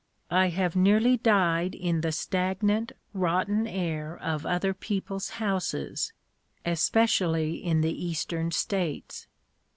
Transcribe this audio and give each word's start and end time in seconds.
I 0.31 0.49
have 0.49 0.75
nearly 0.75 1.17
died 1.17 1.75
in 1.75 2.01
the 2.01 2.11
stagnant, 2.11 2.93
rotten 3.13 3.67
air 3.67 4.17
of 4.17 4.47
other 4.47 4.73
people's 4.73 5.29
houses 5.37 6.11
especially 6.65 7.63
in 7.63 7.81
the 7.81 8.03
Eastern 8.03 8.49
states. 8.49 9.27